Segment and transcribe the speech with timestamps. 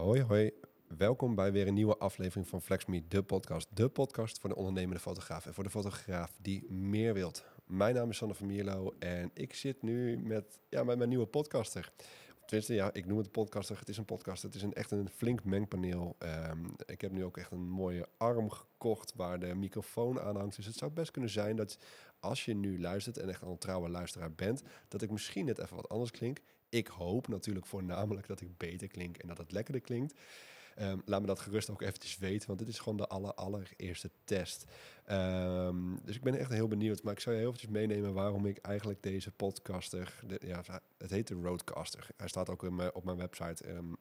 [0.00, 0.50] Hoi, hoi.
[0.96, 3.68] Welkom bij weer een nieuwe aflevering van FlexMe, de podcast.
[3.76, 7.44] De podcast voor de ondernemende fotograaf en voor de fotograaf die meer wilt.
[7.66, 11.26] Mijn naam is Sander van Mierlo en ik zit nu met, ja, met mijn nieuwe
[11.26, 11.92] podcaster.
[12.46, 13.78] Tenminste, ja, ik noem het podcaster.
[13.78, 14.42] Het is een podcast.
[14.42, 16.16] Het is een, echt een flink mengpaneel.
[16.18, 20.56] Ehm, ik heb nu ook echt een mooie arm gekocht waar de microfoon aan hangt.
[20.56, 21.78] Dus het zou best kunnen zijn dat
[22.20, 25.76] als je nu luistert en echt een trouwe luisteraar bent, dat ik misschien net even
[25.76, 26.38] wat anders klink.
[26.70, 30.14] Ik hoop natuurlijk voornamelijk dat ik beter klink en dat het lekkerder klinkt.
[30.74, 34.10] Ehm, laat me dat gerust ook eventjes weten, want dit is gewoon de aller, allereerste
[34.24, 34.64] test.
[35.04, 37.02] Ehm, dus ik ben echt heel benieuwd.
[37.02, 40.14] Maar ik zou je heel eventjes meenemen waarom ik eigenlijk deze podcaster...
[40.40, 40.62] Ja,
[40.98, 42.06] het heet de Roadcaster.
[42.16, 43.68] Hij staat ook op mijn website...
[43.68, 43.96] Um,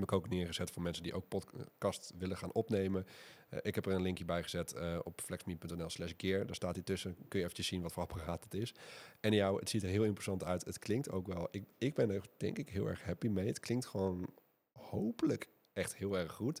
[0.00, 3.06] heb ik ook neergezet voor mensen die ook podcast willen gaan opnemen.
[3.50, 6.46] Uh, ik heb er een linkje bij gezet uh, op flexme.nl slash gear.
[6.46, 7.16] Daar staat hij tussen.
[7.28, 8.74] Kun je eventjes zien wat voor apparaat het is.
[9.20, 10.64] En jou, het ziet er heel interessant uit.
[10.64, 11.48] Het klinkt ook wel.
[11.50, 13.46] Ik, ik ben er denk ik heel erg happy mee.
[13.46, 14.28] Het klinkt gewoon
[14.72, 16.60] hopelijk echt heel erg goed.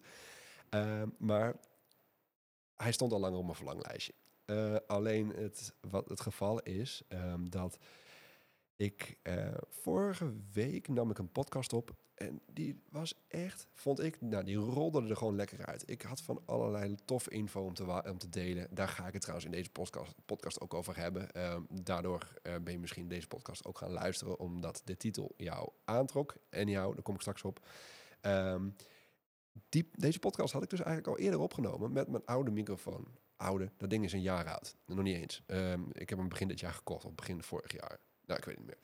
[0.70, 1.56] Uh, maar
[2.76, 4.12] hij stond al lang op mijn verlanglijstje.
[4.46, 7.78] Uh, alleen het, wat het geval is um, dat
[8.76, 14.20] ik uh, vorige week nam ik een podcast op en die was echt, vond ik,
[14.20, 15.90] nou die rolde er gewoon lekker uit.
[15.90, 18.68] Ik had van allerlei toffe info om te, om te delen.
[18.70, 21.52] Daar ga ik het trouwens in deze podcast, podcast ook over hebben.
[21.52, 25.70] Um, daardoor uh, ben je misschien deze podcast ook gaan luisteren omdat de titel jou
[25.84, 26.36] aantrok.
[26.48, 27.66] En jou, daar kom ik straks op.
[28.22, 28.74] Um,
[29.68, 33.06] die, deze podcast had ik dus eigenlijk al eerder opgenomen met mijn oude microfoon.
[33.36, 34.76] Oude, dat ding is een jaar oud.
[34.86, 35.42] Nog niet eens.
[35.46, 37.98] Um, ik heb hem begin dit jaar gekocht, of begin vorig jaar.
[38.26, 38.78] Nou, ik weet niet meer.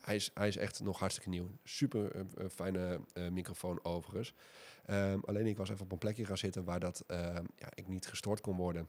[0.00, 1.50] Hij is, hij is echt nog hartstikke nieuw.
[1.64, 4.34] Super uh, fijne uh, microfoon overigens.
[4.90, 7.18] Um, alleen ik was even op een plekje gaan zitten waar dat, uh,
[7.56, 8.88] ja, ik niet gestoord kon worden.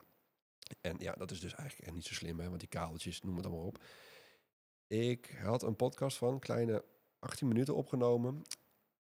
[0.81, 3.35] En ja, dat is dus eigenlijk echt niet zo slim, hè, want die kabeltjes, noem
[3.35, 3.83] het maar op.
[4.87, 6.83] Ik had een podcast van kleine
[7.19, 8.41] 18 minuten opgenomen.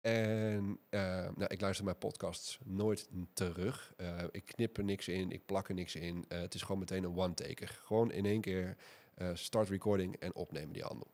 [0.00, 3.94] En uh, nou, ik luister mijn podcasts nooit terug.
[4.30, 6.24] Ik knip er niks in, ik plak er niks in.
[6.28, 7.80] Het is gewoon meteen een one-taker.
[7.84, 8.76] Gewoon in één keer
[9.32, 11.10] start recording en opnemen die handel.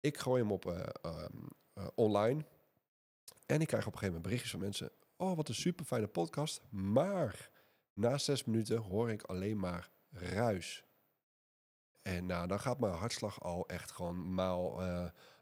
[0.00, 0.64] Ik gooi hem op
[1.04, 1.48] um,
[1.94, 2.44] online.
[3.46, 4.90] En ik krijg op een gegeven moment berichtjes van mensen.
[5.16, 6.62] Oh, wat een super fijne podcast.
[6.70, 7.50] Maar
[7.92, 10.84] na zes minuten hoor ik alleen maar ruis.
[12.02, 14.82] En nou, dan gaat mijn hartslag al echt gewoon maal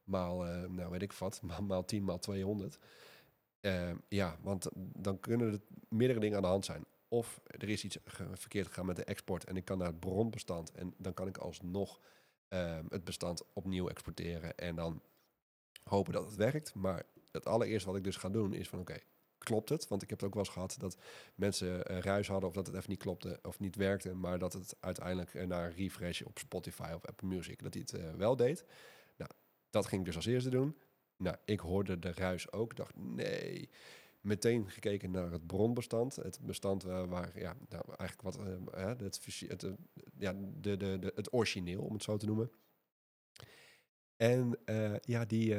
[0.05, 2.79] maal, nou weet ik wat, maal, maal 10, maal 200.
[3.61, 6.85] Uh, ja, want dan kunnen er meerdere dingen aan de hand zijn.
[7.13, 7.99] Of er is iets
[8.33, 11.39] verkeerd gegaan met de export en ik kan naar het bronbestand en dan kan ik
[11.39, 12.01] alsnog
[12.49, 15.03] uh, het bestand opnieuw exporteren en dan
[15.85, 16.75] hopen dat het werkt.
[16.75, 18.99] Maar het allereerste wat ik dus ga doen is van oké,
[19.39, 19.89] klopt het?
[19.89, 20.97] Want ik heb het ook wel eens gehad dat
[21.35, 24.53] mensen uh, ruis hadden of dat het even niet klopte of niet werkte, maar dat
[24.53, 28.15] het uiteindelijk uh, naar een refresh op Spotify of Apple Music, dat hij het uh,
[28.15, 28.65] wel deed.
[29.71, 30.77] Dat ging ik dus als eerste doen.
[31.17, 32.77] Nou, ik hoorde de ruis ook.
[32.77, 33.71] dacht, nee.
[34.23, 36.17] Meteen gekeken naar het bronbestand.
[36.17, 38.87] Het bestand waar, ja, nou, eigenlijk wat, uh,
[39.49, 39.73] het, uh,
[40.19, 42.51] ja, de, de, de, het origineel, om het zo te noemen.
[44.17, 44.59] En
[45.01, 45.55] ja, die,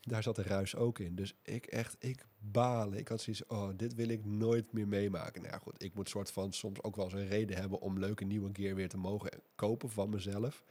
[0.00, 1.14] daar zat de ruis ook in.
[1.14, 2.98] Dus ik echt, ik balen.
[2.98, 5.42] Ik had zoiets, oh, dit wil ik nooit meer meemaken.
[5.42, 8.24] Nou goed, ik moet soort van soms ook wel eens een reden hebben om leuke
[8.24, 10.64] nieuwe keer weer te mogen kopen van mezelf.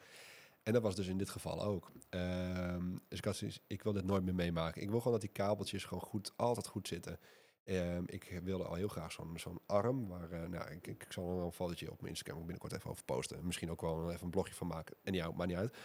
[0.68, 1.92] En dat was dus in dit geval ook.
[2.10, 4.82] Um, dus ik ik wil dit nooit meer meemaken.
[4.82, 7.20] Ik wil gewoon dat die kabeltjes gewoon goed, altijd goed zitten.
[7.66, 10.08] Um, ik wilde al heel graag zo'n arm.
[10.08, 12.90] Waar, uh, nou, ik, ik, zal er wel een fotootje op mijn Instagram binnenkort even
[12.90, 13.46] over posten.
[13.46, 14.96] Misschien ook wel even een blogje van maken.
[15.04, 15.76] En ja, maakt niet uit.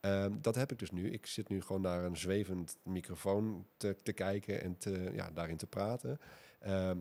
[0.00, 1.10] Um, dat heb ik dus nu.
[1.10, 5.56] Ik zit nu gewoon naar een zwevend microfoon te, te kijken en te, ja, daarin
[5.56, 6.20] te praten.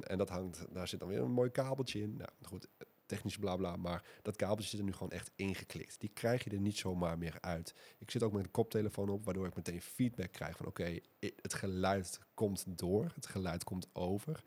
[0.01, 2.15] en dat hangt, daar zit dan weer een mooi kabeltje in.
[2.17, 2.67] Nou goed,
[3.07, 3.75] technisch blabla.
[3.75, 5.99] Maar dat kabeltje zit er nu gewoon echt ingeklikt.
[5.99, 7.73] Die krijg je er niet zomaar meer uit.
[7.97, 11.53] Ik zit ook met een koptelefoon op, waardoor ik meteen feedback krijg van oké, het
[11.53, 14.43] geluid komt door, het geluid komt over.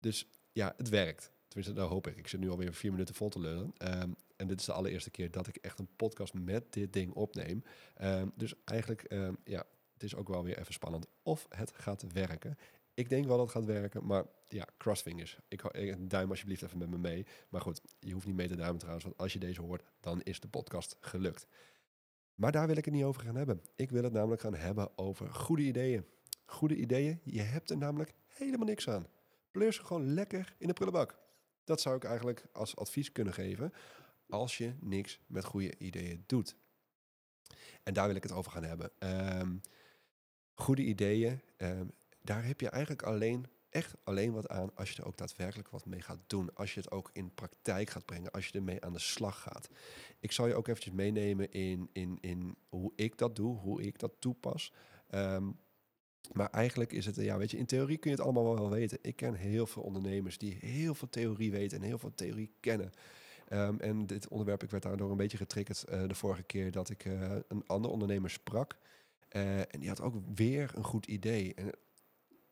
[0.00, 1.32] Dus ja, het werkt.
[1.48, 2.16] Tenminste, dat hoop ik.
[2.16, 3.72] Ik zit nu alweer vier minuten vol te lullen.
[4.02, 7.12] Um, en dit is de allereerste keer dat ik echt een podcast met dit ding
[7.12, 7.64] opneem.
[8.02, 12.12] Um, dus eigenlijk, um, ja, het is ook wel weer even spannend of het gaat
[12.12, 12.58] werken.
[12.94, 15.38] Ik denk wel dat het gaat werken, maar ja, crossfingers.
[15.48, 17.26] Ik, ik duim alsjeblieft even met me mee.
[17.48, 20.22] Maar goed, je hoeft niet mee te duimen trouwens, want als je deze hoort, dan
[20.22, 21.46] is de podcast gelukt.
[22.34, 23.62] Maar daar wil ik het niet over gaan hebben.
[23.76, 26.04] Ik wil het namelijk gaan hebben over goede ideeën.
[26.44, 29.06] Goede ideeën, je hebt er namelijk helemaal niks aan.
[29.52, 31.18] Ze gewoon lekker in de prullenbak.
[31.64, 33.72] Dat zou ik eigenlijk als advies kunnen geven
[34.28, 36.56] als je niks met goede ideeën doet.
[37.82, 38.90] En daar wil ik het over gaan hebben.
[39.40, 39.60] Um,
[40.54, 41.90] goede ideeën, um,
[42.22, 45.86] daar heb je eigenlijk alleen, echt alleen wat aan als je er ook daadwerkelijk wat
[45.86, 46.54] mee gaat doen.
[46.54, 49.68] Als je het ook in praktijk gaat brengen, als je ermee aan de slag gaat.
[50.18, 53.98] Ik zal je ook eventjes meenemen in, in, in hoe ik dat doe, hoe ik
[53.98, 54.72] dat toepas.
[55.14, 55.58] Um,
[56.32, 58.98] Maar eigenlijk is het, ja, weet je, in theorie kun je het allemaal wel weten.
[59.02, 62.92] Ik ken heel veel ondernemers die heel veel theorie weten en heel veel theorie kennen.
[63.48, 66.90] Ehm, en dit onderwerp, ik werd daardoor een beetje getriggerd uh, de vorige keer dat
[66.90, 68.78] ik uh, een ander ondernemer sprak.
[69.36, 71.54] Uh, en die had ook weer een goed idee.
[71.54, 71.70] En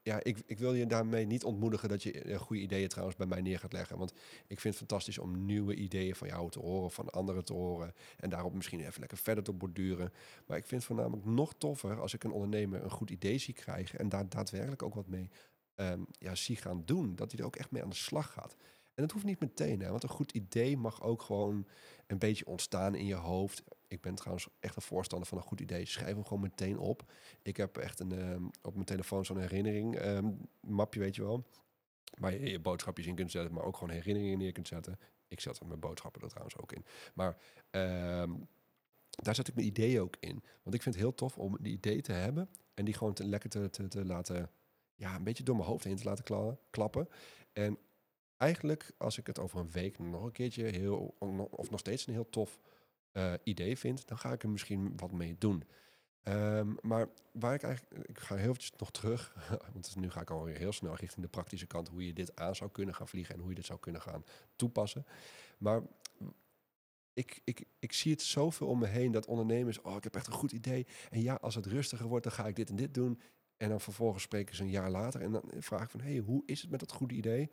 [0.03, 3.41] ja, ik, ik wil je daarmee niet ontmoedigen dat je goede ideeën trouwens bij mij
[3.41, 3.99] neer gaat leggen.
[3.99, 4.13] Want
[4.47, 7.95] ik vind het fantastisch om nieuwe ideeën van jou te horen, van anderen te horen.
[8.17, 10.13] En daarop misschien even lekker verder te borduren.
[10.47, 13.55] Maar ik vind het voornamelijk nog toffer als ik een ondernemer een goed idee zie
[13.55, 13.99] krijgen.
[13.99, 15.31] En daar daadwerkelijk ook wat mee
[15.75, 17.17] um, ja, zie gaan doen.
[17.17, 18.57] Dat hij er ook echt mee aan de slag gaat.
[18.95, 21.67] En dat hoeft niet meteen, want een goed idee mag ook gewoon
[22.07, 23.63] een beetje ontstaan in je hoofd.
[23.89, 25.87] Ik ben trouwens echt een voorstander van een goed idee.
[25.87, 27.13] Schrijf hem gewoon meteen op.
[27.43, 31.47] Ik heb echt een, um, op mijn telefoon zo'n herinnering um, mapje, weet je wel.
[32.19, 34.99] Waar je je boodschapjes in kunt zetten, maar ook gewoon herinneringen neer kunt zetten.
[35.29, 36.85] Ik zet mijn boodschappen er trouwens ook in.
[37.15, 37.37] Maar
[37.71, 38.49] um,
[39.11, 40.43] daar zet ik mijn ideeën ook in.
[40.63, 43.25] Want ik vind het heel tof om die idee te hebben en die gewoon te,
[43.25, 44.51] lekker te, te, te laten,
[44.95, 47.09] ja, een beetje door mijn hoofd heen te laten kla klappen.
[47.53, 47.79] En
[48.37, 51.15] eigenlijk, als ik het over een week nog een keertje heel,
[51.51, 52.59] of nog steeds een heel tof
[53.13, 55.65] uh, idee vind, dan ga ik er misschien wat mee doen.
[56.25, 59.35] Um, maar waar ik eigenlijk, ik ga heel eventjes nog terug,
[59.73, 62.57] want nu ga ik alweer heel snel richting de praktische kant, hoe je dit aan
[62.57, 64.25] zou kunnen gaan vliegen en hoe je dit zou kunnen gaan
[64.57, 65.07] toepassen.
[65.59, 65.83] Maar
[67.19, 70.27] ik, ik, ik zie het zoveel om me heen dat ondernemers, oh, ik heb echt
[70.27, 70.87] een goed idee.
[71.11, 73.21] En ja, als het rustiger wordt, dan ga ik dit en dit doen.
[73.57, 76.19] En dan vervolgens spreken ze een jaar later en dan vraag ik van, hé, hey,
[76.19, 77.51] hoe is het met dat goede idee?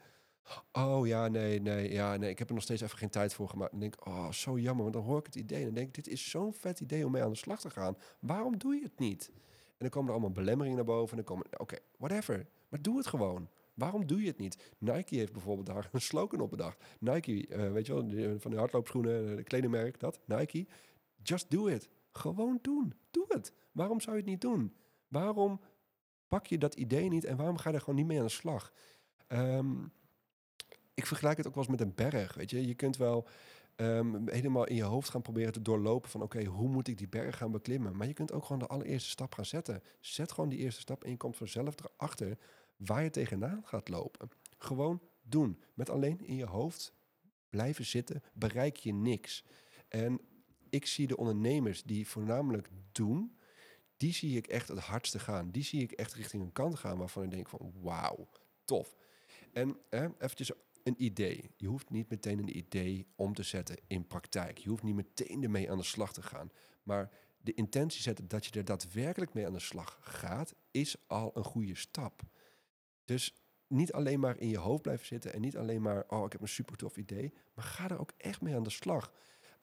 [0.72, 2.30] Oh ja, nee, nee, ja, nee.
[2.30, 3.72] Ik heb er nog steeds even geen tijd voor gemaakt.
[3.72, 4.84] En denk oh, zo jammer.
[4.84, 7.12] Want dan hoor ik het idee en dan denk dit is zo'n vet idee om
[7.12, 7.98] mee aan de slag te gaan.
[8.20, 9.32] Waarom doe je het niet?
[9.68, 11.18] En dan komen er allemaal belemmeringen naar boven.
[11.18, 12.48] En dan komen, oké, whatever.
[12.70, 13.50] Maar doe het gewoon.
[13.74, 14.74] Waarom doe je het niet?
[14.78, 16.84] Nike heeft bijvoorbeeld daar een slogan op bedacht.
[17.00, 20.20] Nike, uh, weet je wel, van de hardloopschoenen, de kledingmerk, dat.
[20.26, 20.68] Nike,
[21.24, 21.90] just do it.
[22.12, 22.94] Gewoon doen.
[23.12, 23.54] Doe het.
[23.72, 24.76] Waarom zou je het niet doen?
[25.08, 25.62] Waarom
[26.28, 28.32] pak je dat idee niet en waarom ga je er gewoon niet mee aan de
[28.32, 28.74] slag?
[29.28, 29.92] Um,
[30.96, 32.34] ik vergelijk het ook wel eens met een berg.
[32.34, 33.28] Weet je, je kunt wel
[33.76, 37.10] um, helemaal in je hoofd gaan proberen te doorlopen van oké, hoe moet ik die
[37.10, 37.98] berg gaan beklimmen?
[37.98, 39.84] Maar je kunt ook gewoon de allereerste stap gaan zetten.
[40.00, 42.38] Zet gewoon die eerste stap en je komt vanzelf erachter
[42.76, 44.30] waar je tegenaan gaat lopen.
[44.58, 45.62] Gewoon doen.
[45.74, 46.94] Met alleen in je hoofd
[47.50, 49.44] blijven zitten, bereik je niks.
[49.88, 50.22] En
[50.70, 53.38] ik zie de ondernemers die voornamelijk doen,
[53.98, 55.52] die zie ik echt het hardste gaan.
[55.52, 58.28] Die zie ik echt richting een kant gaan waarvan ik denk van wauw,
[58.66, 58.96] tof.
[59.54, 60.52] En hè, eventjes
[60.86, 61.52] een idee.
[61.58, 64.58] Je hoeft niet meteen een idee om te zetten in praktijk.
[64.58, 66.52] Je hoeft niet meteen ermee aan de slag te gaan.
[66.84, 71.32] Maar de intentie zetten dat je er daadwerkelijk mee aan de slag gaat, is al
[71.38, 72.22] een goede stap.
[73.06, 73.34] Dus
[73.68, 76.42] niet alleen maar in je hoofd blijven zitten en niet alleen maar, oh, ik heb
[76.42, 79.14] een super tof idee, maar ga er ook echt mee aan de slag.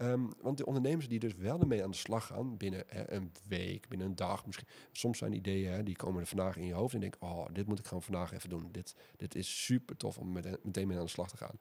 [0.03, 3.33] Um, want de ondernemers die dus wel ermee aan de slag gaan, binnen hè, een
[3.47, 4.69] week, binnen een dag, misschien.
[4.93, 7.67] Soms zijn ideeën, hè, die komen er vandaag in je hoofd en denk, oh, dit
[7.67, 8.69] moet ik gewoon vandaag even doen.
[8.71, 11.59] Dit, dit is super tof om met, meteen mee aan de slag te gaan.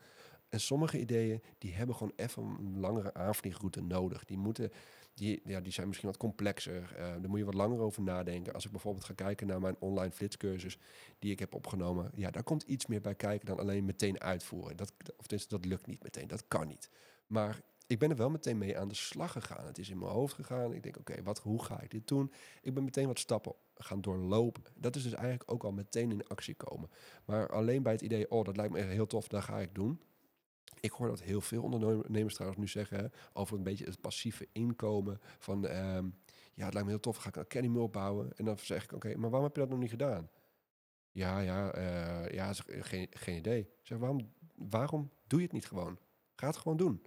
[0.50, 4.26] En sommige ideeën, die hebben gewoon even een langere aanvliegroute nodig.
[4.26, 4.72] Die, moeten,
[5.14, 6.94] die, ja, die zijn misschien wat complexer.
[6.94, 8.54] Uh, daar moet je wat langer over nadenken.
[8.54, 10.78] Als ik bijvoorbeeld ga kijken naar mijn online flitscursus
[11.20, 12.12] die ik heb opgenomen.
[12.16, 14.78] Ja, daar komt iets meer bij kijken dan alleen meteen uitvoeren.
[14.78, 16.90] Dat, of dat lukt niet meteen, dat kan niet.
[17.28, 17.62] Maar
[17.92, 19.66] ik ben er wel meteen mee aan de slag gegaan.
[19.66, 20.74] Het is in mijn hoofd gegaan.
[20.74, 22.32] Ik denk, oké, wat, hoe ga ik dit doen?
[22.62, 24.64] Ik ben meteen wat stappen gaan doorlopen.
[24.76, 26.90] Dat is dus eigenlijk ook al meteen in actie komen.
[27.26, 29.76] Maar alleen bij het idee, oh, dat lijkt me echt heel tof, dat ga ik
[29.76, 30.02] doen.
[30.80, 35.20] Ik hoor dat heel veel ondernemers trouwens nu zeggen over een beetje het passieve inkomen.
[35.40, 36.06] Van ehm,
[36.54, 38.38] ja, het lijkt me heel tof, ga ik een academy opbouwen.
[38.38, 40.30] En dan zeg ik, oké, maar waarom heb je dat nog niet gedaan?
[41.12, 43.70] Ja, ja, uh, ja, geen, geen idee.
[43.82, 45.98] zeg, waarom, waarom doe je het niet gewoon?
[46.36, 47.02] Ga het gewoon doen.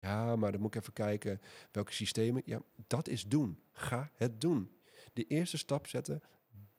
[0.00, 1.40] Ja, maar dan moet ik even kijken
[1.72, 2.42] welke systemen.
[2.44, 3.60] Ja, dat is doen.
[3.72, 4.70] Ga het doen.
[5.12, 6.22] De eerste stap zetten,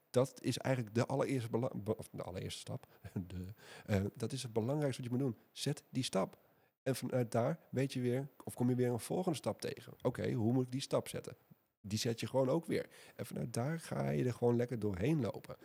[0.09, 2.87] dat is eigenlijk de allereerste, of de allereerste stap.
[3.27, 3.53] De,
[3.89, 5.41] uh, dat is het belangrijkste wat je moet doen.
[5.51, 6.37] Zet die stap.
[6.83, 9.93] En vanuit daar weet je weer, of kom je weer een volgende stap tegen.
[10.01, 11.35] Oké, hoe moet ik die stap zetten?
[11.81, 12.89] Die zet je gewoon ook weer.
[13.15, 15.57] En vanuit daar ga je er gewoon lekker doorheen lopen.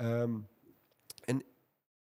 [0.00, 0.48] Um,
[1.24, 1.42] en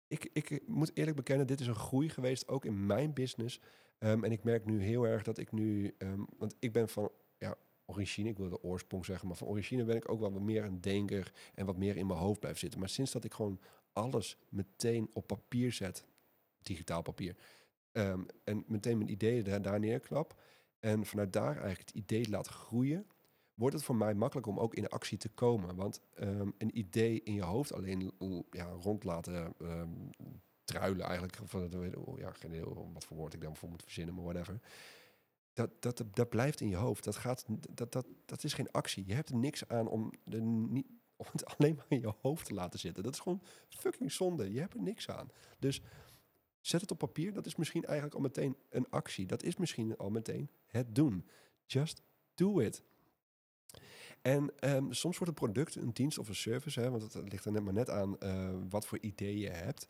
[0.08, 3.60] ik, ik moet eerlijk bekennen, dit is een groei geweest, ook in mijn business.
[3.98, 7.10] Um, en ik merk nu heel erg dat ik nu, um, want ik ben van
[7.38, 10.42] ja, origine, ik wil de oorsprong zeggen, maar van origine ben ik ook wel wat
[10.42, 12.80] meer een denker en wat meer in mijn hoofd blijf zitten.
[12.80, 13.60] Maar sinds dat ik gewoon
[13.92, 16.04] alles meteen op papier zet,
[16.62, 17.36] digitaal papier,
[17.92, 20.40] um, en meteen mijn ideeën daar, daar neerklap
[20.80, 23.06] en vanuit daar eigenlijk het idee laat groeien,
[23.54, 25.76] wordt het voor mij makkelijk om ook in actie te komen.
[25.76, 28.12] Want een idee in je hoofd alleen
[28.50, 30.10] ja, rond laten um,
[30.64, 31.38] truilen eigenlijk.
[31.44, 34.60] Van, oh, ja, geen wat voor woord ik daarvoor moet verzinnen, maar whatever.
[35.52, 37.04] Dat, dat, dat blijft in je hoofd.
[37.04, 39.06] Dat, gaat, dat, dat, dat is geen actie.
[39.06, 42.54] Je hebt er niks aan om, de, niet, het alleen maar in je hoofd te
[42.54, 43.02] laten zitten.
[43.02, 44.52] Dat is gewoon fucking zonde.
[44.52, 45.30] Je hebt er niks aan.
[45.58, 45.82] Dus
[46.60, 47.32] zet het op papier.
[47.32, 49.26] Dat is misschien eigenlijk al meteen een actie.
[49.26, 51.26] Dat is misschien al meteen het doen.
[51.66, 52.02] Just
[52.34, 52.82] do it.
[54.22, 57.44] En ehm, soms wordt een product, een dienst of een service, hè, want het ligt
[57.44, 59.86] er net maar net aan uh, wat voor ideeën je hebt.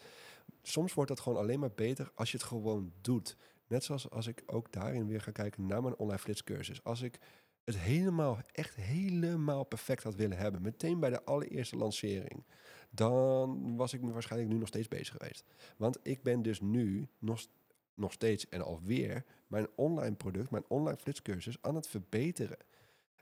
[0.63, 3.37] Soms wordt dat gewoon alleen maar beter als je het gewoon doet.
[3.67, 6.85] Net zoals als ik ook daarin weer ga kijken naar mijn online flitscursus.
[6.85, 7.19] Als ik
[7.65, 12.45] het helemaal, echt helemaal perfect had willen hebben, meteen bij de allereerste lancering,
[12.91, 15.45] dan was ik waarschijnlijk nu nog steeds bezig geweest.
[15.77, 17.47] Want ik ben dus nu nog,
[17.95, 22.59] nog steeds en alweer mijn online product, mijn online flitscursus aan het verbeteren.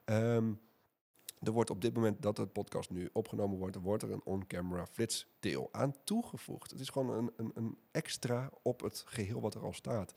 [0.05, 0.61] Um,
[1.43, 4.87] er wordt op dit moment dat het podcast nu opgenomen wordt, wordt er een on-camera
[4.87, 6.71] flitsdeel aan toegevoegd.
[6.71, 10.15] Het is gewoon een, een, een, extra op het geheel wat er al staat.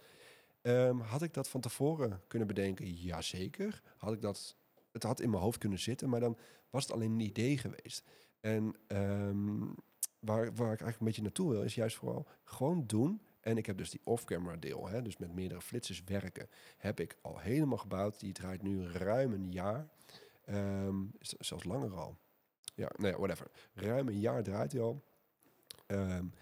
[0.61, 2.93] Um, had ik dat van tevoren kunnen bedenken?
[2.93, 3.81] Jazeker.
[3.97, 4.55] Had ik dat,
[4.91, 6.37] het had in mijn hoofd kunnen zitten, maar dan
[6.69, 8.03] was het alleen een idee geweest.
[8.39, 9.75] En um,
[10.19, 13.21] waar, waar ik eigenlijk een beetje naartoe wil, is juist vooral gewoon doen.
[13.39, 17.17] En ik heb dus die off-camera deel, hè, dus met meerdere flitsers werken, heb ik
[17.21, 18.19] al helemaal gebouwd.
[18.19, 19.87] Die draait nu ruim een jaar.
[20.49, 22.17] Um, zelfs langer al.
[22.75, 23.51] Ja, nou whatever.
[23.73, 25.03] Ruim een jaar draait hij al.
[25.87, 26.33] Um,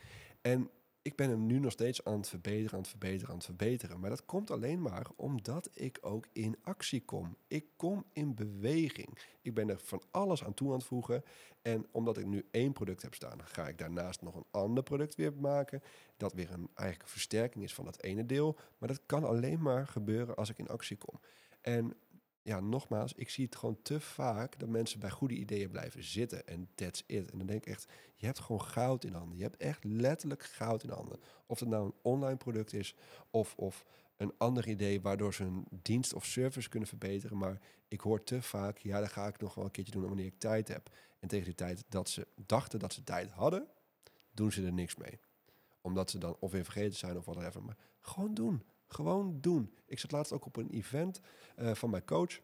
[0.42, 0.70] en
[1.02, 4.00] ik ben hem nu nog steeds aan het verbeteren, aan het verbeteren, aan het verbeteren.
[4.00, 7.38] Maar dat komt alleen maar omdat ik ook in actie kom.
[7.48, 9.20] Ik kom in beweging.
[9.42, 11.24] Ik ben er van alles aan toe aan het voegen.
[11.62, 15.16] En omdat ik nu één product heb staan, ga ik daarnaast nog een ander product
[15.16, 15.84] weer maken.
[16.18, 18.58] Dat weer een eigenlijk versterking is van dat ene deel.
[18.78, 21.20] Maar dat kan alleen maar gebeuren als ik in actie kom.
[21.62, 21.94] En
[22.44, 26.48] ja, nogmaals, ik zie het gewoon te vaak dat mensen bij goede ideeën blijven zitten.
[26.48, 27.32] En that's it.
[27.32, 29.38] En dan denk ik echt, je hebt gewoon goud in handen.
[29.38, 31.20] Je hebt echt letterlijk goud in handen.
[31.46, 32.96] Of het nou een online product is
[33.30, 33.86] of, of
[34.18, 37.38] een ander idee waardoor ze hun dienst of service kunnen verbeteren.
[37.38, 40.26] Maar ik hoor te vaak, ja, dat ga ik nog wel een keertje doen wanneer
[40.26, 40.90] ik tijd heb.
[41.20, 43.68] En tegen die tijd dat ze dachten dat ze tijd hadden,
[44.32, 45.20] doen ze er niks mee.
[45.82, 47.64] Omdat ze dan of weer vergeten zijn of whatever.
[47.64, 48.64] Maar gewoon doen.
[48.94, 49.74] Gewoon doen.
[49.86, 51.22] Ik zat laatst ook op een event
[51.60, 52.40] uh, van mijn coach.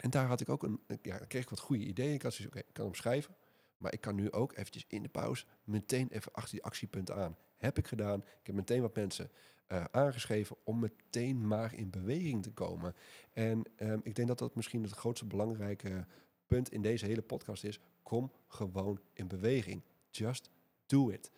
[0.00, 2.14] En daar had ik ook een, ja, kreeg ik wat goede ideeën.
[2.14, 3.34] Ik had zoiets, oké, ik kan hem schrijven.
[3.78, 7.36] Maar ik kan nu ook eventjes in de pauze meteen even achter die actiepunten aan.
[7.56, 8.20] Heb ik gedaan.
[8.20, 9.30] Ik heb meteen wat mensen
[9.68, 12.94] uh, aangeschreven om meteen maar in beweging te komen.
[13.32, 16.06] En um, ik denk dat dat misschien het grootste belangrijke
[16.46, 17.80] punt in deze hele podcast is.
[18.02, 19.82] Kom gewoon in beweging.
[20.10, 20.50] Just
[20.86, 21.30] do it.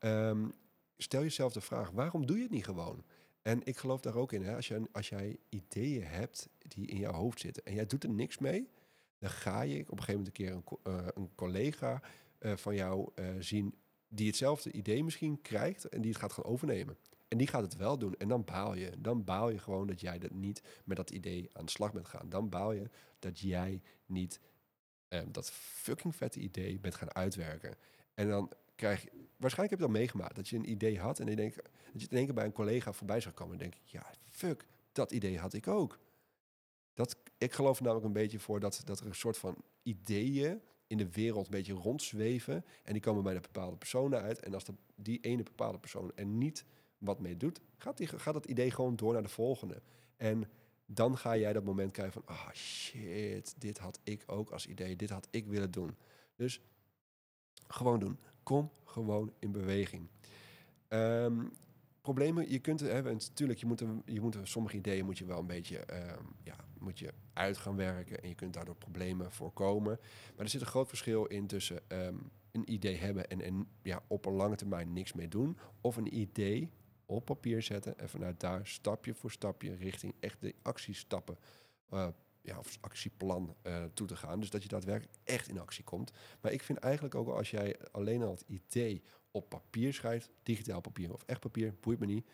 [0.00, 0.52] Um,
[0.96, 3.04] stel jezelf de vraag, waarom doe je het niet gewoon?
[3.42, 4.42] En ik geloof daar ook in.
[4.42, 4.56] Hè?
[4.56, 8.10] Als, je, als jij ideeën hebt die in jouw hoofd zitten en jij doet er
[8.10, 8.68] niks mee,
[9.18, 12.02] dan ga je op een gegeven moment een keer een, een collega
[12.40, 13.74] uh, van jou uh, zien
[14.08, 16.96] die hetzelfde idee misschien krijgt en die het gaat gaan overnemen.
[17.28, 18.14] En die gaat het wel doen.
[18.14, 18.92] En dan baal je.
[18.98, 22.08] Dan baal je gewoon dat jij dat niet met dat idee aan de slag bent
[22.08, 22.28] gaan.
[22.28, 24.40] Dan baal je dat jij niet
[25.28, 27.74] dat fucking vette idee bent gaan uitwerken.
[28.14, 29.06] En dan krijg
[29.36, 31.56] waarschijnlijk heb je dat meegemaakt, dat je een idee had en je denkt,
[31.92, 34.66] dat je in één keer bij een collega voorbij zou komen en denk ja, fuck,
[34.92, 35.98] dat idee had ik ook.
[36.94, 40.96] Dat, ik geloof namelijk een beetje voor dat, dat er een soort van ideeën in
[40.96, 44.38] de wereld een beetje rondzweven en die komen bij de bepaalde personen uit.
[44.38, 46.64] En als dat, die ene bepaalde persoon er niet
[46.98, 49.82] wat mee doet, gaat, die, gaat dat idee gewoon door naar de volgende.
[50.16, 50.50] En
[50.86, 54.66] dan ga jij dat moment krijgen van, ah oh shit, dit had ik ook als
[54.66, 55.96] idee, dit had ik willen doen.
[56.36, 56.60] Dus
[57.66, 58.18] gewoon doen.
[58.50, 60.08] Kom gewoon in beweging.
[60.88, 61.52] Um,
[62.00, 63.12] problemen, je kunt hebben.
[63.12, 66.98] Natuurlijk, je moet, je moet sommige ideeën moet je wel een beetje um, ja, moet
[66.98, 68.22] je uit gaan werken.
[68.22, 69.98] En je kunt daardoor problemen voorkomen.
[70.36, 74.02] Maar er zit een groot verschil in tussen um, een idee hebben en, en ja,
[74.06, 75.58] op een lange termijn niks mee doen.
[75.80, 76.70] Of een idee
[77.06, 81.38] op papier zetten en vanuit daar stapje voor stapje richting echt de actiestappen
[81.90, 82.08] uh,
[82.42, 84.40] ja, of actieplan uh, toe te gaan.
[84.40, 86.12] Dus dat je daadwerkelijk echt in actie komt.
[86.40, 90.80] Maar ik vind eigenlijk ook als jij alleen al het idee op papier schrijft, digitaal
[90.80, 92.26] papier of echt papier, boeit me niet.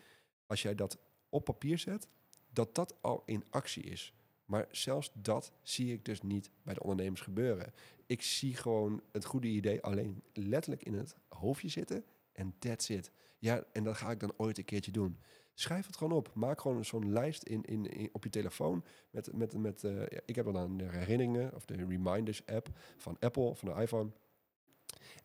[0.45, 0.97] Als jij dat
[1.29, 2.07] op papier zet,
[2.49, 4.13] dat dat al in actie is.
[4.45, 7.73] Maar zelfs dat zie ik dus niet bij de ondernemers gebeuren.
[8.05, 13.11] Ik zie gewoon het goede idee alleen letterlijk in het hoofdje zitten en that's it.
[13.39, 15.17] Ja, en dat ga ik dan ooit een keertje doen.
[15.59, 16.31] Schrijf het gewoon op.
[16.33, 18.83] Maak gewoon zo'n lijst in, in, op je telefoon.
[19.09, 23.55] Met, met, met, uh, ik heb dan de herinneringen of de reminders app van Apple,
[23.55, 24.09] van de iPhone.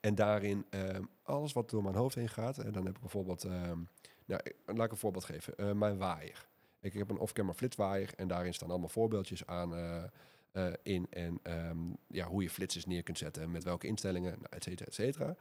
[0.01, 2.59] En daarin uh, alles wat door mijn hoofd heen gaat.
[2.59, 3.53] En dan heb ik bijvoorbeeld, uh,
[4.25, 5.55] nou, laat ik een voorbeeld geven.
[5.57, 6.49] Uh, mijn waaier.
[6.81, 9.75] Ik heb een off-camera flitswaaier en daarin staan allemaal voorbeeldjes aan
[10.83, 11.07] in.
[11.11, 14.87] En um, ja, hoe je flitsers neer kunt zetten, met welke instellingen, nou, et cetera,
[14.87, 15.37] et cetera.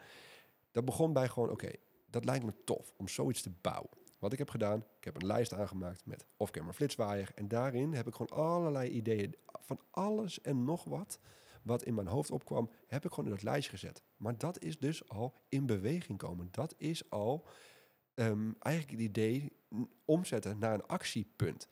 [0.71, 1.71] Dat begon bij gewoon, oké,
[2.09, 3.89] dat lijkt me tof om zoiets te bouwen.
[4.21, 7.31] Wat ik heb gedaan, ik heb een lijst aangemaakt met off-camera flitswaaier.
[7.35, 11.19] En daarin heb ik gewoon allerlei ideeën van alles en nog wat.
[11.63, 14.03] wat in mijn hoofd opkwam, heb ik gewoon in dat lijstje gezet.
[14.17, 16.47] Maar dat is dus al in beweging komen.
[16.51, 17.47] Dat is al
[18.15, 19.51] um, eigenlijk het idee
[20.05, 21.67] omzetten naar een actiepunt.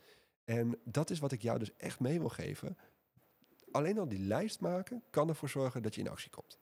[0.46, 2.78] En dat is wat ik jou dus echt mee wil geven.
[3.72, 6.60] Alleen al die lijst maken kan ervoor zorgen dat je in actie komt.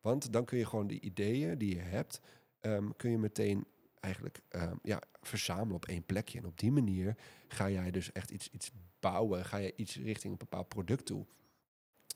[0.00, 2.20] Want dan kun je gewoon die ideeën die je hebt,
[2.60, 3.66] um, kun je meteen
[4.04, 6.38] eigenlijk um, ja, verzamelen op één plekje.
[6.38, 7.16] En op die manier
[7.48, 11.26] ga jij dus echt iets, iets bouwen, ga je iets richting een bepaald product toe.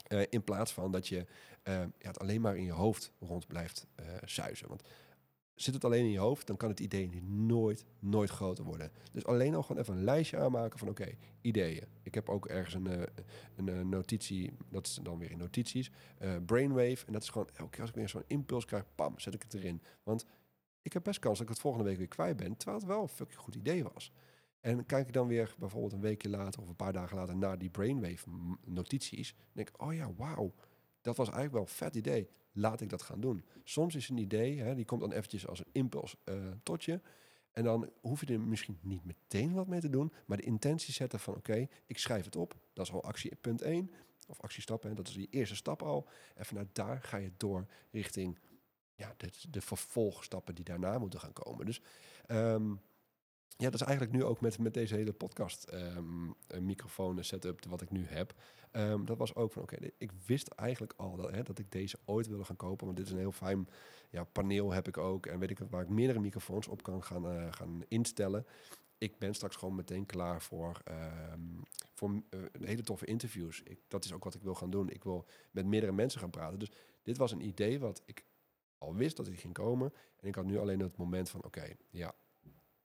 [0.09, 3.47] Uh, in plaats van dat je uh, ja, het alleen maar in je hoofd rond
[3.47, 4.69] blijft uh, zuizen.
[4.69, 4.83] Want
[5.55, 8.91] zit het alleen in je hoofd, dan kan het idee nooit, nooit groter worden.
[9.13, 11.87] Dus alleen al gewoon even een lijstje aanmaken van oké, ideeën.
[12.03, 12.87] Ik heb ook ergens een,
[13.57, 15.91] een, een, notitie, dat is dan weer in notities,
[16.47, 17.07] brainwave.
[17.07, 19.43] En dat is gewoon elke keer als ik weer zo'n impuls krijg, pam, zet ik
[19.43, 19.83] het erin.
[20.03, 20.27] Want
[20.89, 23.03] ik heb best kans dat ik het volgende week weer kwijt ben, terwijl het wel
[23.03, 24.13] een fucking goed idee was.
[24.61, 27.59] En kijk ik dan weer bijvoorbeeld een weekje later of een paar dagen later naar
[27.59, 28.29] die brainwave
[28.65, 30.55] notities, denk ik, oh ja, wauw,
[31.01, 32.29] dat was eigenlijk wel een vet idee.
[32.53, 33.45] Laat ik dat gaan doen.
[33.65, 37.01] Soms is een idee, hè, die komt dan eventjes als een impuls uh, tot je.
[37.53, 40.93] En dan hoef je er misschien niet meteen wat mee te doen, maar de intentie
[40.93, 42.57] zetten van oké, ik schrijf het op.
[42.73, 43.91] Dat is al actie punt 1,
[44.29, 46.09] of actiestappen, dat is die eerste stap al.
[46.35, 48.39] En vanuit daar ga je door richting
[48.99, 51.67] ja, de, de vervolgstappen die daarna moeten gaan komen.
[51.67, 51.81] Dus
[52.27, 52.81] um,
[53.57, 57.81] ja, dat is eigenlijk nu ook met, met deze hele podcast um, microfoon setup wat
[57.81, 58.35] ik nu heb.
[58.73, 61.99] Um, dat was ook van oké, ik wist eigenlijk al dat, hè, dat ik deze
[62.05, 62.87] ooit wilde gaan kopen.
[62.87, 63.69] Want dit is een heel fijn
[64.11, 65.27] ja, paneel heb ik ook.
[65.27, 68.47] En weet ik waar ik meerdere microfoons op kan gaan, uh, gaan instellen.
[68.99, 70.83] Ik ben straks gewoon meteen klaar voor,
[71.95, 73.63] voor uh, hele toffe interviews.
[73.63, 74.91] Ik, dat is ook wat ik wil gaan doen.
[74.91, 76.59] Ik wil met meerdere mensen gaan praten.
[76.59, 76.71] Dus
[77.03, 78.25] dit was een idee wat ik
[78.79, 79.93] al wist dat ik ging komen.
[80.17, 82.15] En ik had nu alleen het moment van oké, ja,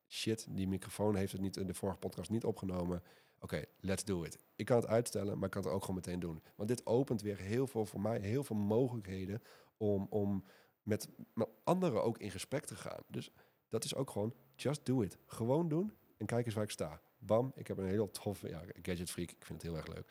[0.08, 3.04] shit, die microfoon heeft het niet in de vorige podcast niet opgenomen.
[3.40, 4.40] Oké, let's do it.
[4.56, 6.44] Ik kan het uitstellen, maar ik kan het ook gewoon meteen doen.
[6.56, 9.42] Want dit opent weer heel veel voor mij, heel veel mogelijkheden
[9.78, 10.44] om, om
[10.84, 13.04] met, met anderen ook in gesprek te gaan.
[13.08, 13.32] Dus
[13.70, 15.17] dat is ook gewoon, just do it.
[15.26, 17.02] Gewoon doen en kijk eens waar ik sta.
[17.26, 20.06] Bam, ik heb een heel tof, ja, gadget freak, ik vind het heel erg leuk.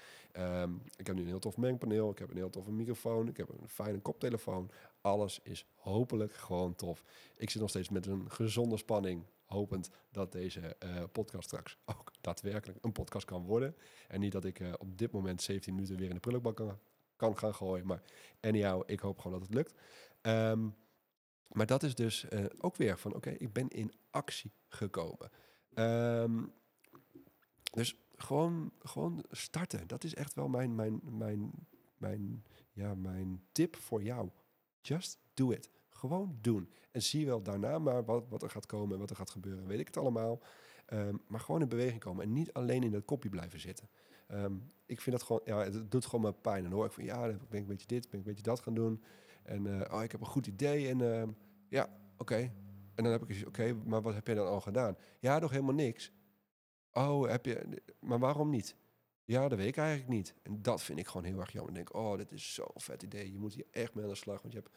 [0.62, 3.36] Um, ik heb nu een heel tof mengpaneel, ik heb een heel toffe microfoon, ik
[3.36, 4.70] heb een fijne koptelefoon.
[5.00, 7.02] Alles is hopelijk gewoon tof.
[7.36, 12.12] Ik zit nog steeds met een gezonde spanning hopend dat deze uh, podcast straks ook
[12.20, 13.76] daadwerkelijk een podcast kan worden.
[14.08, 16.78] En niet dat ik uh, op dit moment 17 minuten weer in de prullenbak kan,
[17.16, 17.86] kan gaan gooien.
[17.86, 18.02] Maar
[18.40, 19.74] anyhow, ik hoop gewoon dat het lukt.
[20.22, 20.74] Um,
[21.52, 25.30] maar dat is dus uh, ook weer van, oké, ik ben in actie gekomen.
[25.74, 26.52] Um,
[27.72, 29.86] dus gewoon, gewoon starten.
[29.86, 31.50] Dat is echt wel mijn, mijn, mijn,
[31.96, 34.28] mijn, ja, mijn tip voor jou.
[34.80, 35.70] Just do it.
[35.90, 36.70] Gewoon doen.
[36.90, 39.66] En zie wel daarna maar wat, wat er gaat komen en wat er gaat gebeuren.
[39.66, 40.40] Weet ik het allemaal.
[40.92, 42.24] Um, maar gewoon in beweging komen.
[42.24, 43.88] En niet alleen in dat kopje blijven zitten.
[44.28, 46.62] Um, ik vind dat gewoon, ja, het doet gewoon mijn pijn.
[46.62, 48.50] Dan hoor ik van, ja, dan ben ik een beetje dit, ben ik een beetje
[48.50, 49.02] dat gaan doen.
[49.42, 50.88] En uh, oh, ik heb een goed idee.
[50.88, 51.22] En uh,
[51.68, 52.52] ja, oké.
[52.94, 54.96] En dan heb ik oké, maar wat heb jij dan al gedaan?
[55.18, 56.12] Ja, nog helemaal niks.
[56.92, 58.76] Oh, heb je, maar waarom niet?
[59.24, 60.34] Ja, dat weet ik eigenlijk niet.
[60.42, 61.70] En dat vind ik gewoon heel erg jammer.
[61.70, 63.32] Ik denk, oh, dit is zo'n vet idee.
[63.32, 64.42] Je moet hier echt mee aan de slag.
[64.42, 64.76] Want je hebt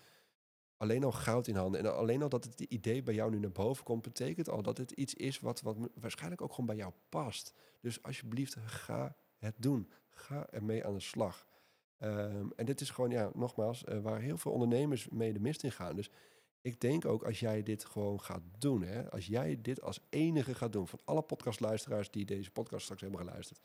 [0.78, 1.80] alleen al goud in handen.
[1.80, 4.78] En alleen al dat het idee bij jou nu naar boven komt, betekent al dat
[4.78, 7.54] het iets is wat, wat waarschijnlijk ook gewoon bij jou past.
[7.82, 9.92] Dus alsjeblieft, ga het doen.
[10.10, 11.48] Ga ermee aan de slag.
[12.00, 15.64] Um, en dit is gewoon, ja, nogmaals, uh, waar heel veel ondernemers mee de mist
[15.64, 15.96] in gaan.
[15.96, 16.10] Dus
[16.66, 20.56] ik denk ook als jij dit gewoon gaat doen, hè, als jij dit als enige
[20.56, 23.60] gaat doen van alle podcastluisteraars die deze podcast straks hebben geluisterd,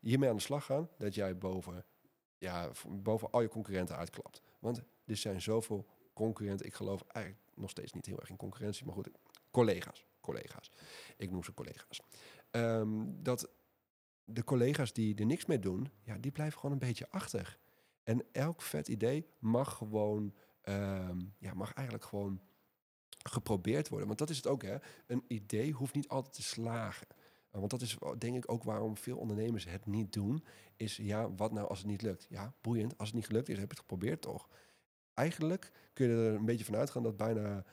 [0.00, 1.84] hiermee aan de slag gaan, dat jij boven,
[2.38, 4.42] ja, boven al je concurrenten uitklapt.
[4.58, 6.66] Want er zijn zoveel concurrenten.
[6.66, 9.08] Ik geloof eigenlijk nog steeds niet heel erg in concurrentie, maar goed,
[9.50, 10.70] collega's, collega's.
[11.16, 12.00] Ik noem ze collega's.
[12.50, 13.50] Um, dat
[14.24, 17.58] de collega's die er niks mee doen, ja, die blijven gewoon een beetje achter.
[18.02, 22.40] En elk vet idee mag gewoon, um, ja, mag eigenlijk gewoon
[23.24, 24.06] geprobeerd worden.
[24.06, 24.76] Want dat is het ook, hè.
[25.06, 27.06] Een idee hoeft niet altijd te slagen.
[27.50, 30.44] Want dat is denk ik ook waarom veel ondernemers het niet doen.
[30.76, 32.26] Is ja, wat nou als het niet lukt?
[32.28, 32.98] Ja, boeiend.
[32.98, 34.48] Als het niet gelukt is, heb je het geprobeerd toch?
[35.14, 37.64] Eigenlijk kun je er een beetje van uitgaan dat bijna,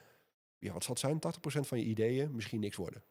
[0.60, 1.20] ja, wat zal het zijn,
[1.64, 3.04] 80% van je ideeën misschien niks worden.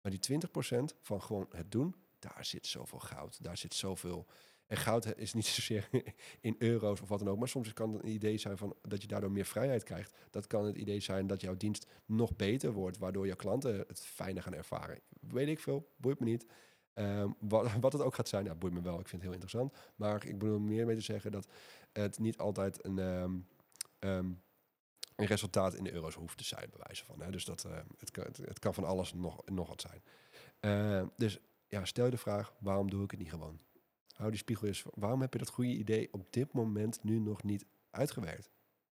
[0.00, 3.42] Maar die 20% van gewoon het doen, daar zit zoveel goud.
[3.42, 4.26] Daar zit zoveel.
[4.66, 5.88] En goud is niet zozeer
[6.40, 7.38] in euro's of wat dan ook.
[7.38, 10.14] Maar soms kan het een idee zijn van dat je daardoor meer vrijheid krijgt.
[10.30, 14.00] Dat kan het idee zijn dat jouw dienst nog beter wordt, waardoor je klanten het
[14.00, 15.00] fijner gaan ervaren.
[15.20, 16.46] Weet ik veel, boeit me niet.
[16.94, 19.00] Um, wat, wat, het ook gaat zijn, ja, boeit me wel.
[19.00, 19.74] Ik vind het heel interessant.
[19.96, 21.46] Maar ik bedoel meer mee te zeggen dat
[21.92, 23.46] het niet altijd een, um,
[23.98, 24.42] um,
[25.16, 27.20] een resultaat in de euro's hoeft te zijn, bij wijze van.
[27.20, 27.30] Hè.
[27.30, 27.66] Dus dat,
[27.98, 31.10] het, kan, het, kan van alles nog, nog wat zijn.
[31.16, 33.60] Dus ja, stel je de vraag, waarom doe ik het niet gewoon?
[34.14, 34.84] Hou die spiegel eens.
[34.94, 38.50] Waarom heb je dat goede idee op dit moment nu nog niet uitgewerkt?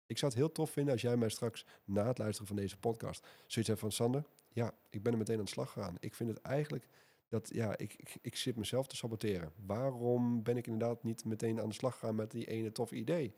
[0.05, 2.77] Ik zou het heel tof vinden als jij mij straks na het luisteren van deze
[2.77, 4.23] podcast zoiets hebt van Sander.
[4.53, 5.97] Ja, ik ben er meteen aan de slag gegaan.
[5.99, 6.87] Ik vind het eigenlijk
[7.27, 9.51] dat ja, ik, ik, ik zit mezelf te saboteren.
[9.65, 13.33] Waarom ben ik inderdaad niet meteen aan de slag gegaan met die ene toffe idee?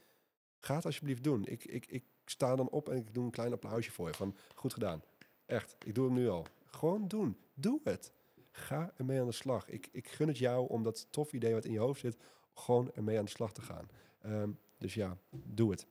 [0.60, 1.46] Ga het alsjeblieft doen.
[1.46, 4.14] Ik, ik, ik sta dan op en ik doe een klein applausje voor je.
[4.14, 5.04] Van goed gedaan.
[5.46, 6.46] Echt, ik doe hem nu al.
[6.66, 7.38] Gewoon doen.
[7.54, 8.12] Doe het.
[8.60, 9.70] Ga ermee aan de slag.
[9.70, 12.18] Ik, ik gun het jou om dat tof idee wat in je hoofd zit,
[12.54, 13.90] gewoon ermee aan de slag te gaan.
[14.22, 15.88] Ehm, dus ja, doe het.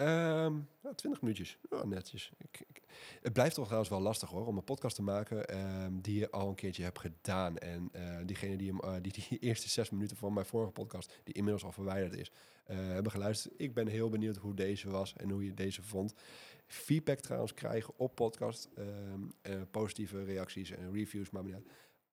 [0.00, 1.58] Um, nou, 20 minuutjes.
[1.84, 2.32] Netjes.
[2.38, 2.82] Ik,
[3.20, 6.30] het blijft toch trouwens wel lastig hoor, om een podcast te maken um, die je
[6.30, 7.58] al een keertje hebt gedaan.
[7.58, 11.34] En uh, diegene die, hem, uh, die eerste zes minuten van mijn vorige podcast, die
[11.34, 12.32] inmiddels al verwijderd is,
[12.70, 13.54] uh, hebben geluisterd.
[13.56, 16.14] Ik ben heel benieuwd hoe deze was en hoe je deze vond.
[16.68, 18.68] Feedback trouwens krijgen op podcast.
[18.78, 19.32] Um,
[19.70, 21.56] positieve reacties en reviews, maar niet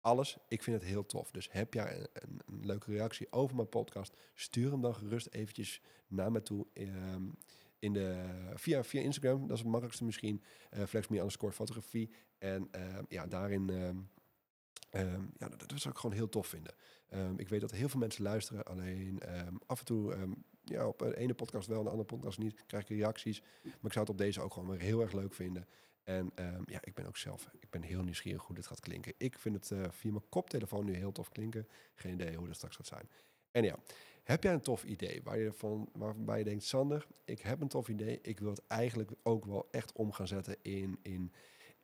[0.01, 0.37] alles.
[0.47, 1.31] Ik vind het heel tof.
[1.31, 5.81] Dus heb jij een, een, leuke reactie over mijn podcast, stuur hem dan gerust eventjes
[6.07, 6.67] naar me toe.
[6.73, 7.37] Um,
[7.79, 10.43] in de, via, via Instagram, dat is het makkelijkste misschien.
[10.73, 12.11] Uh, flexme underscore fotografie.
[12.37, 13.71] En uh, ja, daarin...
[15.37, 16.73] Ja, dat, zou ik gewoon heel tof vinden.
[17.37, 18.63] Ik weet dat heel veel mensen luisteren.
[18.63, 19.21] Alleen
[19.65, 22.83] af en toe, ja, op een ene podcast wel, en de andere podcast niet, krijg
[22.83, 23.41] ik reacties.
[23.63, 25.67] Maar ik zou het op deze ook gewoon weer heel erg leuk vinden.
[26.03, 26.31] En
[26.65, 29.13] ja, ik ben ook zelf, ik ben heel nieuwsgierig hoe dit gaat klinken.
[29.17, 31.67] Ik vind het uh, via mijn koptelefoon nu heel tof klinken.
[31.95, 33.09] Geen idee hoe dat straks gaat zijn.
[33.51, 33.79] En ja,
[34.23, 35.89] heb jij een tof idee waar je van,
[36.37, 38.19] je denkt, Sander, ik heb een tof idee.
[38.21, 41.33] Ik wil het eigenlijk ook wel echt om gaan zetten in, in,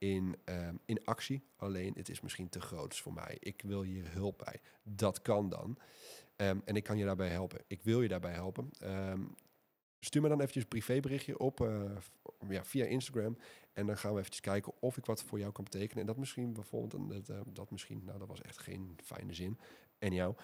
[0.02, 1.44] in, um, in actie.
[1.56, 3.38] Alleen het is misschien te groot voor mij.
[3.40, 4.62] Ik wil hier hulp bij.
[4.84, 5.78] Dat kan dan.
[6.36, 7.62] Um, en ik kan je daarbij helpen.
[7.68, 8.70] Ik wil je daarbij helpen.
[8.84, 9.36] Um,
[10.00, 11.92] stuur me dan eventjes een privéberichtje op uh,
[12.50, 13.38] ja, via Instagram.
[13.74, 16.00] En dan gaan we eventjes kijken of ik wat voor jou kan betekenen.
[16.00, 19.60] En dat misschien bijvoorbeeld, dat, uh, dat misschien, nou dat was echt geen fijne zin.
[20.00, 20.36] En jou.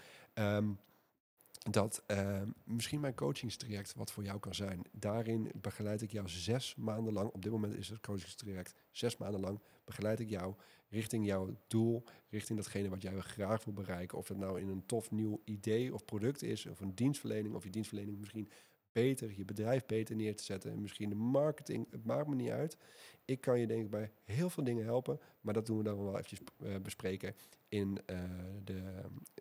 [1.71, 4.81] Dat uh, misschien mijn coachingstraject wat voor jou kan zijn.
[4.91, 7.29] Daarin begeleid ik jou zes maanden lang.
[7.29, 9.59] Op dit moment is het coachingstraject zes maanden lang.
[9.85, 10.55] Begeleid ik jou
[10.89, 14.17] richting jouw doel, richting datgene wat jij graag wil bereiken.
[14.17, 17.63] Of dat nou in een tof nieuw idee of product is, of een dienstverlening, of
[17.63, 18.49] je dienstverlening misschien
[18.91, 20.71] beter, je bedrijf beter neer te zetten.
[20.71, 22.77] En misschien de marketing, het maakt me niet uit.
[23.25, 26.03] Ik kan je denk ik bij heel veel dingen helpen, maar dat doen we dan
[26.03, 27.35] wel eventjes uh, bespreken
[27.69, 28.19] in, uh,
[28.63, 28.81] de,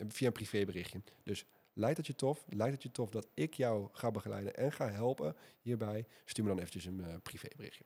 [0.07, 1.01] via een privéberichtje.
[1.23, 1.45] Dus
[1.77, 2.45] Lijkt het je tof?
[2.49, 6.05] Lijkt het je tof dat ik jou ga begeleiden en ga helpen hierbij?
[6.25, 7.83] Stuur me dan eventjes een uh, privéberichtje.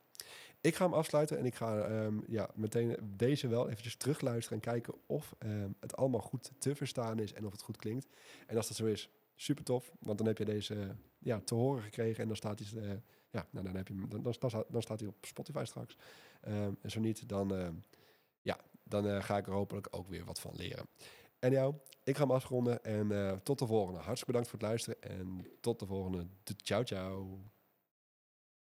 [0.61, 4.71] Ik ga hem afsluiten en ik ga um, ja, meteen deze wel eventjes terugluisteren en
[4.71, 8.07] kijken of um, het allemaal goed te verstaan is en of het goed klinkt.
[8.47, 11.83] En als dat zo is, super tof, want dan heb je deze ja, te horen
[11.83, 12.91] gekregen en dan staat hij, uh,
[13.29, 14.35] ja, nou, dan, heb je, dan, dan,
[14.69, 15.97] dan, staat hij op Spotify straks.
[16.47, 17.83] Um, en zo niet, dan,
[18.41, 20.85] ja, dan ga ik er hopelijk ook weer wat van leren.
[21.41, 23.99] En jou, ik ga hem afronden en uh, tot de volgende.
[23.99, 26.27] Hartstikke bedankt voor het luisteren en tot de volgende.
[26.63, 27.41] Ciao, ciao.